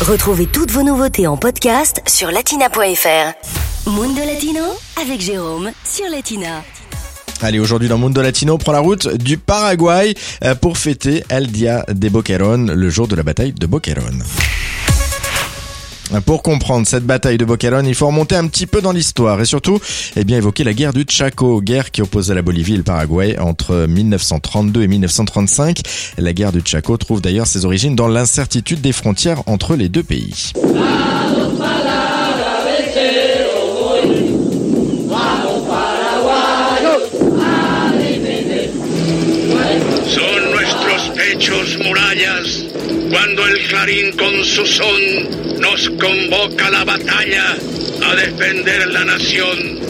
[0.00, 3.90] Retrouvez toutes vos nouveautés en podcast sur latina.fr.
[3.90, 4.62] Mundo Latino
[4.98, 6.64] avec Jérôme sur Latina.
[7.42, 11.48] Allez, aujourd'hui dans Mundo Latino, on prend la route du Paraguay euh, pour fêter El
[11.48, 14.22] Dia de Boquerón, le jour de la bataille de Boquerón.
[16.26, 19.44] Pour comprendre cette bataille de Boquerón, il faut remonter un petit peu dans l'histoire et
[19.44, 19.78] surtout,
[20.16, 23.38] eh bien, évoquer la guerre du Chaco, guerre qui opposait la Bolivie et le Paraguay
[23.38, 25.80] entre 1932 et 1935.
[26.18, 30.02] La guerre du Chaco trouve d'ailleurs ses origines dans l'incertitude des frontières entre les deux
[30.02, 30.52] pays.
[43.10, 47.56] Cuando el clarín con su son nos convoca a la batalla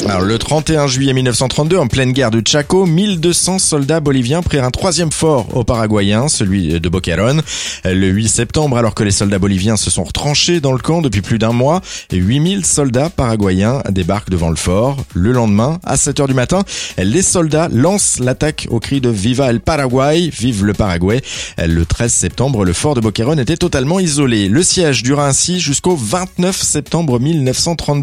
[0.09, 4.71] Alors, le 31 juillet 1932, en pleine guerre du Chaco, 1200 soldats boliviens prirent un
[4.71, 7.43] troisième fort au Paraguayen, celui de Boquerón.
[7.85, 11.21] Le 8 septembre, alors que les soldats boliviens se sont retranchés dans le camp depuis
[11.21, 11.81] plus d'un mois,
[12.13, 14.97] 8000 soldats paraguayens débarquent devant le fort.
[15.15, 16.65] Le lendemain, à 7 heures du matin,
[16.99, 21.23] les soldats lancent l'attaque au cri de Viva el Paraguay, vive le Paraguay.
[21.59, 24.49] Le 13 septembre, le fort de Boquerón était totalement isolé.
[24.49, 28.00] Le siège dura ainsi jusqu'au 29 septembre 1932.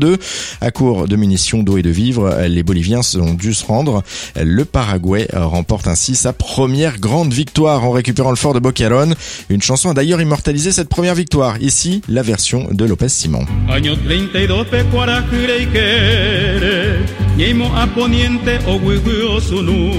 [0.62, 4.04] À court de munitions, d'eau et de vivres, les Boliviens ont dû se rendre.
[4.36, 9.14] Le Paraguay remporte ainsi sa première grande victoire en récupérant le fort de Boquerón.
[9.50, 11.62] Une chanson a d'ailleurs immortalisé cette première victoire.
[11.62, 13.46] Ici, la version de Lopez Simon.
[13.70, 17.06] Año 32 pecuara y quere,
[17.38, 19.94] Ñeimo a poniente o guiguio sunu.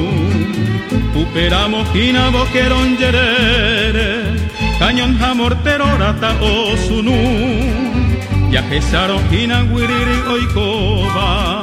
[1.15, 4.37] Uperamo hina boqueron yerere,
[4.79, 6.77] Cañón jamortero rata o
[10.33, 11.63] oikoba,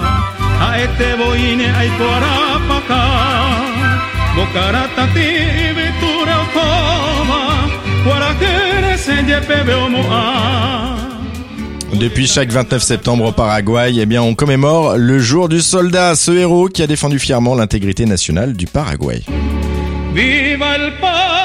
[8.03, 10.95] boine beomoa.
[11.93, 16.31] Depuis chaque 29 septembre au Paraguay, eh bien, on commémore le jour du soldat, ce
[16.31, 19.21] héros qui a défendu fièrement l'intégrité nationale du Paraguay.
[20.13, 21.44] Viva el Paraguay.